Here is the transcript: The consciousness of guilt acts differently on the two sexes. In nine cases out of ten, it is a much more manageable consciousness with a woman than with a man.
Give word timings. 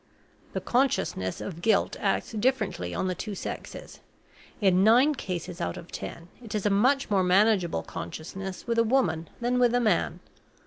The 0.53 0.61
consciousness 0.61 1.39
of 1.41 1.61
guilt 1.61 1.95
acts 1.99 2.31
differently 2.31 2.91
on 2.91 3.05
the 3.05 3.13
two 3.13 3.35
sexes. 3.35 3.99
In 4.59 4.83
nine 4.83 5.13
cases 5.13 5.61
out 5.61 5.77
of 5.77 5.91
ten, 5.91 6.27
it 6.43 6.55
is 6.55 6.65
a 6.65 6.71
much 6.71 7.11
more 7.11 7.21
manageable 7.23 7.83
consciousness 7.83 8.65
with 8.65 8.79
a 8.79 8.83
woman 8.83 9.29
than 9.41 9.59
with 9.59 9.75
a 9.75 9.79
man. 9.79 10.19